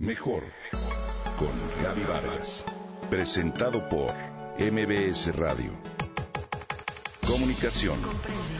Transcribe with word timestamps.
Mejor 0.00 0.44
con 1.38 1.50
Gaby 1.84 2.04
Vargas. 2.04 2.64
Presentado 3.10 3.86
por 3.86 4.10
MBS 4.58 5.36
Radio. 5.36 5.72
Comunicación, 7.26 7.98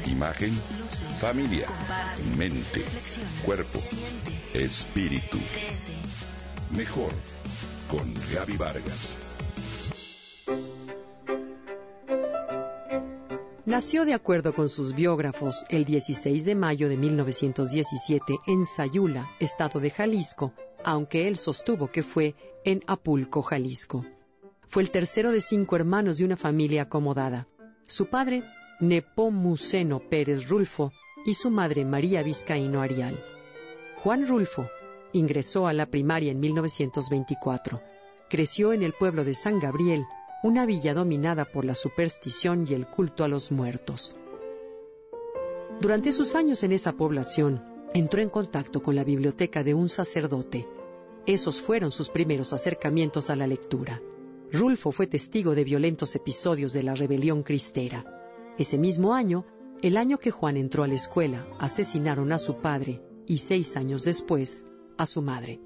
imagen, 0.06 0.50
familia, 1.18 1.66
mente, 2.36 2.84
cuerpo, 3.42 3.78
espíritu. 4.52 5.38
Mejor 6.76 7.10
con 7.90 8.12
Gaby 8.34 8.58
Vargas. 8.58 9.16
Nació 13.64 14.04
de 14.04 14.12
acuerdo 14.12 14.52
con 14.52 14.68
sus 14.68 14.94
biógrafos 14.94 15.64
el 15.70 15.86
16 15.86 16.44
de 16.44 16.54
mayo 16.54 16.90
de 16.90 16.98
1917 16.98 18.40
en 18.46 18.66
Sayula, 18.66 19.30
estado 19.40 19.80
de 19.80 19.90
Jalisco, 19.90 20.52
aunque 20.84 21.28
él 21.28 21.36
sostuvo 21.36 21.88
que 21.88 22.02
fue 22.02 22.34
en 22.64 22.82
Apulco, 22.86 23.42
Jalisco. 23.42 24.04
Fue 24.68 24.82
el 24.82 24.90
tercero 24.90 25.32
de 25.32 25.40
cinco 25.40 25.76
hermanos 25.76 26.18
de 26.18 26.24
una 26.24 26.36
familia 26.36 26.82
acomodada. 26.82 27.48
Su 27.86 28.06
padre, 28.06 28.44
Nepomuceno 28.80 30.00
Pérez 30.00 30.48
Rulfo, 30.48 30.92
y 31.26 31.34
su 31.34 31.50
madre, 31.50 31.84
María 31.84 32.22
Vizcaíno 32.22 32.80
Arial. 32.80 33.18
Juan 34.02 34.26
Rulfo 34.26 34.68
ingresó 35.12 35.66
a 35.66 35.72
la 35.72 35.86
primaria 35.86 36.32
en 36.32 36.40
1924. 36.40 37.82
Creció 38.28 38.72
en 38.72 38.82
el 38.82 38.92
pueblo 38.92 39.24
de 39.24 39.34
San 39.34 39.58
Gabriel, 39.58 40.04
una 40.42 40.64
villa 40.64 40.94
dominada 40.94 41.44
por 41.44 41.64
la 41.64 41.74
superstición 41.74 42.64
y 42.68 42.74
el 42.74 42.86
culto 42.86 43.24
a 43.24 43.28
los 43.28 43.50
muertos. 43.50 44.16
Durante 45.80 46.12
sus 46.12 46.34
años 46.34 46.62
en 46.62 46.72
esa 46.72 46.92
población, 46.92 47.64
entró 47.92 48.22
en 48.22 48.30
contacto 48.30 48.82
con 48.82 48.94
la 48.94 49.04
biblioteca 49.04 49.64
de 49.64 49.74
un 49.74 49.88
sacerdote. 49.88 50.68
Esos 51.26 51.60
fueron 51.60 51.90
sus 51.90 52.08
primeros 52.08 52.52
acercamientos 52.52 53.30
a 53.30 53.36
la 53.36 53.46
lectura. 53.46 54.00
Rulfo 54.52 54.92
fue 54.92 55.06
testigo 55.06 55.54
de 55.54 55.64
violentos 55.64 56.14
episodios 56.14 56.72
de 56.72 56.82
la 56.82 56.94
rebelión 56.94 57.42
cristera. 57.42 58.04
Ese 58.58 58.78
mismo 58.78 59.14
año, 59.14 59.44
el 59.82 59.96
año 59.96 60.18
que 60.18 60.30
Juan 60.30 60.56
entró 60.56 60.82
a 60.84 60.88
la 60.88 60.94
escuela, 60.94 61.46
asesinaron 61.58 62.32
a 62.32 62.38
su 62.38 62.56
padre 62.56 63.02
y 63.26 63.38
seis 63.38 63.76
años 63.76 64.04
después, 64.04 64.66
a 64.98 65.06
su 65.06 65.22
madre. 65.22 65.60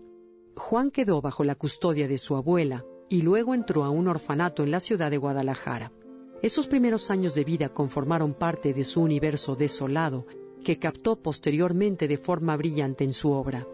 Juan 0.56 0.90
quedó 0.90 1.20
bajo 1.20 1.44
la 1.44 1.54
custodia 1.54 2.08
de 2.08 2.18
su 2.18 2.36
abuela, 2.36 2.84
y 3.08 3.22
luego 3.22 3.54
entró 3.54 3.84
a 3.84 3.90
un 3.90 4.08
orfanato 4.08 4.62
en 4.62 4.70
la 4.70 4.80
ciudad 4.80 5.10
de 5.10 5.18
Guadalajara. 5.18 5.92
Esos 6.42 6.66
primeros 6.66 7.10
años 7.10 7.34
de 7.34 7.44
vida 7.44 7.70
conformaron 7.70 8.34
parte 8.34 8.74
de 8.74 8.84
su 8.84 9.02
universo 9.02 9.56
desolado, 9.56 10.26
que 10.64 10.78
captó 10.78 11.14
posteriormente 11.16 12.08
de 12.08 12.18
forma 12.18 12.56
brillante 12.56 13.04
en 13.04 13.12
su 13.12 13.30
obra. 13.30 13.68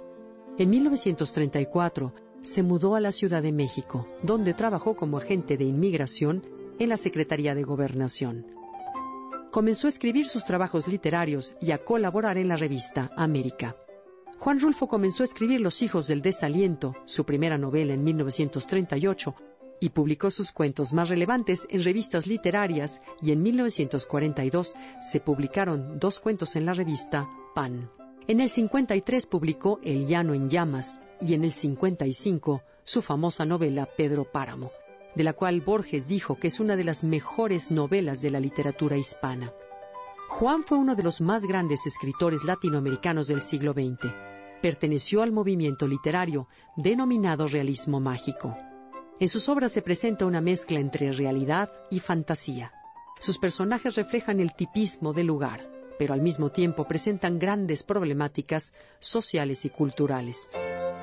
En 0.58 0.68
1934 0.68 2.12
se 2.42 2.62
mudó 2.62 2.94
a 2.94 3.00
la 3.00 3.12
Ciudad 3.12 3.42
de 3.42 3.52
México, 3.52 4.06
donde 4.22 4.52
trabajó 4.52 4.96
como 4.96 5.16
agente 5.16 5.56
de 5.56 5.64
inmigración 5.64 6.42
en 6.78 6.90
la 6.90 6.98
Secretaría 6.98 7.54
de 7.54 7.62
Gobernación. 7.62 8.46
Comenzó 9.50 9.86
a 9.86 9.90
escribir 9.90 10.26
sus 10.26 10.44
trabajos 10.44 10.86
literarios 10.86 11.54
y 11.60 11.70
a 11.70 11.78
colaborar 11.78 12.36
en 12.36 12.48
la 12.48 12.56
revista 12.56 13.10
América. 13.16 13.76
Juan 14.38 14.60
Rulfo 14.60 14.88
comenzó 14.88 15.22
a 15.22 15.24
escribir 15.24 15.60
Los 15.60 15.82
hijos 15.82 16.08
del 16.08 16.22
desaliento, 16.22 16.94
su 17.04 17.24
primera 17.24 17.58
novela 17.58 17.94
en 17.94 18.02
1938, 18.02 19.34
y 19.80 19.90
publicó 19.90 20.30
sus 20.30 20.52
cuentos 20.52 20.92
más 20.92 21.08
relevantes 21.08 21.66
en 21.70 21.82
revistas 21.82 22.26
literarias 22.26 23.00
y 23.20 23.32
en 23.32 23.42
1942 23.42 24.74
se 25.00 25.20
publicaron 25.20 25.98
dos 25.98 26.20
cuentos 26.20 26.56
en 26.56 26.66
la 26.66 26.74
revista 26.74 27.28
Pan. 27.54 27.90
En 28.28 28.40
el 28.40 28.48
53 28.48 29.26
publicó 29.26 29.80
El 29.82 30.06
llano 30.06 30.34
en 30.34 30.48
llamas 30.48 31.00
y 31.20 31.34
en 31.34 31.44
el 31.44 31.52
55 31.52 32.62
su 32.84 33.02
famosa 33.02 33.44
novela 33.44 33.86
Pedro 33.86 34.24
Páramo, 34.30 34.70
de 35.16 35.24
la 35.24 35.32
cual 35.32 35.60
Borges 35.60 36.06
dijo 36.06 36.36
que 36.38 36.48
es 36.48 36.60
una 36.60 36.76
de 36.76 36.84
las 36.84 37.02
mejores 37.02 37.70
novelas 37.70 38.20
de 38.20 38.30
la 38.30 38.40
literatura 38.40 38.96
hispana. 38.96 39.52
Juan 40.28 40.62
fue 40.62 40.78
uno 40.78 40.94
de 40.94 41.02
los 41.02 41.20
más 41.20 41.44
grandes 41.44 41.86
escritores 41.86 42.44
latinoamericanos 42.44 43.26
del 43.26 43.40
siglo 43.40 43.72
XX 43.72 44.12
perteneció 44.60 45.22
al 45.22 45.32
movimiento 45.32 45.86
literario 45.86 46.48
denominado 46.76 47.46
realismo 47.46 48.00
mágico. 48.00 48.56
En 49.20 49.28
sus 49.28 49.50
obras 49.50 49.72
se 49.72 49.82
presenta 49.82 50.24
una 50.24 50.40
mezcla 50.40 50.80
entre 50.80 51.12
realidad 51.12 51.70
y 51.90 52.00
fantasía. 52.00 52.72
Sus 53.18 53.36
personajes 53.36 53.94
reflejan 53.94 54.40
el 54.40 54.54
tipismo 54.54 55.12
del 55.12 55.26
lugar, 55.26 55.70
pero 55.98 56.14
al 56.14 56.22
mismo 56.22 56.50
tiempo 56.50 56.88
presentan 56.88 57.38
grandes 57.38 57.82
problemáticas 57.82 58.72
sociales 58.98 59.66
y 59.66 59.68
culturales. 59.68 60.50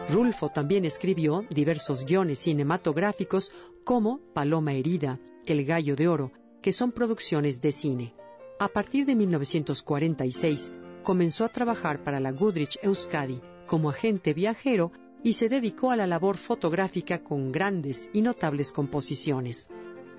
Rulfo 0.09 0.49
también 0.49 0.83
escribió 0.83 1.45
diversos 1.51 2.07
guiones 2.07 2.39
cinematográficos 2.39 3.51
como 3.83 4.19
Paloma 4.33 4.73
Herida, 4.73 5.19
El 5.45 5.63
Gallo 5.63 5.95
de 5.95 6.07
Oro, 6.07 6.31
que 6.63 6.71
son 6.71 6.91
producciones 6.93 7.61
de 7.61 7.71
cine. 7.71 8.15
A 8.57 8.67
partir 8.67 9.05
de 9.05 9.13
1946, 9.13 10.71
comenzó 11.03 11.45
a 11.45 11.49
trabajar 11.49 12.03
para 12.03 12.19
la 12.19 12.31
Goodrich 12.31 12.79
Euskadi 12.81 13.39
como 13.67 13.91
agente 13.91 14.33
viajero 14.33 14.91
y 15.23 15.33
se 15.33 15.49
dedicó 15.49 15.91
a 15.91 15.95
la 15.95 16.07
labor 16.07 16.37
fotográfica 16.37 17.19
con 17.19 17.51
grandes 17.51 18.09
y 18.13 18.21
notables 18.21 18.71
composiciones. 18.71 19.69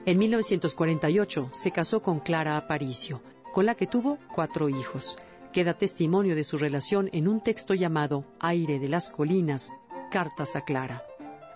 En 0.07 0.19
1948 0.19 1.51
se 1.53 1.71
casó 1.71 2.03
con 2.03 2.21
Clara 2.21 2.57
Aparicio, 2.57 3.23
con 3.53 3.67
la 3.67 3.75
que 3.75 3.87
tuvo 3.87 4.19
cuatro 4.35 4.69
hijos. 4.69 5.19
Queda 5.53 5.75
testimonio 5.75 6.37
de 6.37 6.45
su 6.45 6.59
relación 6.59 7.09
en 7.13 7.29
un 7.29 7.41
texto 7.41 7.75
llamado 7.75 8.25
Aire 8.41 8.79
de 8.79 8.89
las 8.89 9.11
Colinas, 9.11 9.73
Cartas 10.11 10.57
a 10.57 10.63
Clara. 10.63 11.05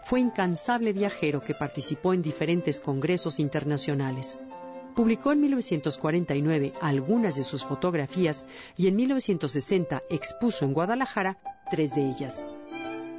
Fue 0.04 0.20
incansable 0.20 0.92
viajero 0.92 1.42
que 1.42 1.54
participó 1.54 2.12
en 2.12 2.22
diferentes 2.22 2.80
congresos 2.80 3.38
internacionales. 3.38 4.38
Publicó 4.96 5.32
en 5.32 5.40
1949 5.40 6.72
algunas 6.80 7.36
de 7.36 7.44
sus 7.44 7.64
fotografías 7.64 8.46
y 8.76 8.88
en 8.88 8.96
1960 8.96 10.02
expuso 10.10 10.64
en 10.64 10.74
Guadalajara 10.74 11.38
tres 11.70 11.94
de 11.94 12.10
ellas. 12.10 12.44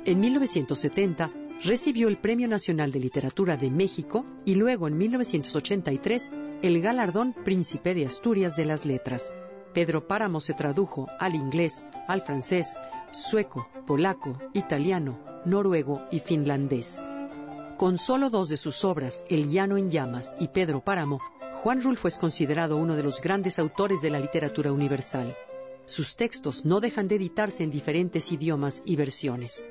En 0.05 0.19
1970 0.19 1.31
recibió 1.63 2.09
el 2.09 2.17
Premio 2.17 2.49
Nacional 2.49 2.91
de 2.91 2.99
Literatura 2.99 3.55
de 3.55 3.71
México 3.71 4.25
y 4.43 4.55
luego 4.55 4.89
en 4.89 4.97
1983 4.97 6.29
el 6.61 6.81
galardón 6.81 7.31
Príncipe 7.31 7.93
de 7.93 8.05
Asturias 8.05 8.57
de 8.57 8.65
las 8.65 8.83
Letras. 8.83 9.33
Pedro 9.73 10.05
Páramo 10.05 10.41
se 10.41 10.53
tradujo 10.53 11.07
al 11.19 11.35
inglés, 11.35 11.87
al 12.09 12.21
francés, 12.21 12.75
sueco, 13.11 13.69
polaco, 13.87 14.37
italiano, 14.53 15.17
noruego 15.45 16.01
y 16.11 16.19
finlandés. 16.19 17.01
Con 17.77 17.97
solo 17.97 18.29
dos 18.29 18.49
de 18.49 18.57
sus 18.57 18.83
obras, 18.83 19.23
El 19.29 19.49
Llano 19.49 19.77
en 19.77 19.89
Llamas 19.89 20.35
y 20.37 20.49
Pedro 20.49 20.81
Páramo, 20.83 21.21
Juan 21.63 21.81
Rulfo 21.81 22.09
es 22.09 22.17
considerado 22.17 22.75
uno 22.75 22.97
de 22.97 23.03
los 23.03 23.21
grandes 23.21 23.57
autores 23.57 24.01
de 24.01 24.09
la 24.09 24.19
literatura 24.19 24.73
universal. 24.73 25.37
Sus 25.85 26.17
textos 26.17 26.65
no 26.65 26.81
dejan 26.81 27.07
de 27.07 27.15
editarse 27.15 27.63
en 27.63 27.71
diferentes 27.71 28.33
idiomas 28.33 28.83
y 28.85 28.97
versiones. 28.97 29.65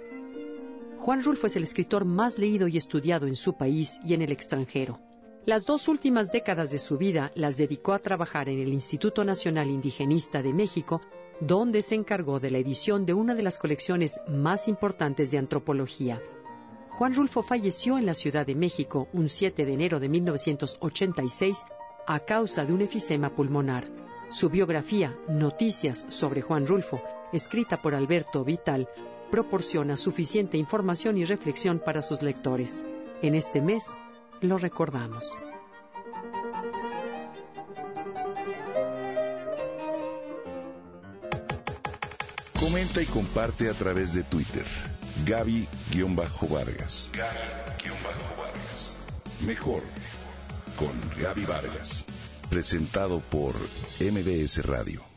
Juan 1.02 1.20
Rulfo 1.20 1.48
es 1.48 1.56
el 1.56 1.64
escritor 1.64 2.04
más 2.04 2.38
leído 2.38 2.68
y 2.68 2.76
estudiado 2.76 3.26
en 3.26 3.34
su 3.34 3.54
país 3.54 3.98
y 4.04 4.14
en 4.14 4.22
el 4.22 4.30
extranjero. 4.30 5.00
Las 5.44 5.66
dos 5.66 5.88
últimas 5.88 6.30
décadas 6.30 6.70
de 6.70 6.78
su 6.78 6.96
vida 6.96 7.32
las 7.34 7.56
dedicó 7.56 7.92
a 7.92 7.98
trabajar 7.98 8.48
en 8.48 8.60
el 8.60 8.72
Instituto 8.72 9.24
Nacional 9.24 9.66
Indigenista 9.66 10.44
de 10.44 10.52
México, 10.52 11.00
donde 11.40 11.82
se 11.82 11.96
encargó 11.96 12.38
de 12.38 12.52
la 12.52 12.58
edición 12.58 13.04
de 13.04 13.14
una 13.14 13.34
de 13.34 13.42
las 13.42 13.58
colecciones 13.58 14.20
más 14.28 14.68
importantes 14.68 15.32
de 15.32 15.38
antropología. 15.38 16.22
Juan 16.90 17.14
Rulfo 17.14 17.42
falleció 17.42 17.98
en 17.98 18.06
la 18.06 18.14
Ciudad 18.14 18.46
de 18.46 18.54
México 18.54 19.08
un 19.12 19.28
7 19.28 19.66
de 19.66 19.72
enero 19.72 19.98
de 19.98 20.08
1986 20.08 21.64
a 22.06 22.20
causa 22.20 22.64
de 22.64 22.74
un 22.74 22.80
efisema 22.80 23.34
pulmonar. 23.34 23.90
Su 24.30 24.50
biografía, 24.50 25.18
Noticias 25.28 26.06
sobre 26.10 26.42
Juan 26.42 26.64
Rulfo, 26.64 27.02
escrita 27.32 27.82
por 27.82 27.96
Alberto 27.96 28.44
Vital, 28.44 28.86
proporciona 29.32 29.96
suficiente 29.96 30.58
información 30.58 31.16
y 31.16 31.24
reflexión 31.24 31.80
para 31.82 32.02
sus 32.02 32.20
lectores. 32.20 32.84
En 33.22 33.34
este 33.34 33.62
mes 33.62 33.92
lo 34.42 34.58
recordamos. 34.58 35.32
Comenta 42.60 43.00
y 43.00 43.06
comparte 43.06 43.70
a 43.70 43.72
través 43.72 44.12
de 44.12 44.22
Twitter. 44.22 44.66
Gaby-Vargas. 45.24 47.10
Gaby-Vargas. 47.14 48.98
Mejor 49.46 49.82
con 50.76 50.92
Gaby 51.18 51.46
Vargas. 51.46 52.04
Presentado 52.50 53.20
por 53.20 53.54
MBS 53.98 54.62
Radio. 54.66 55.11